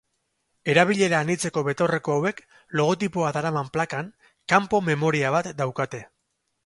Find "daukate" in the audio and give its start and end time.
5.61-6.01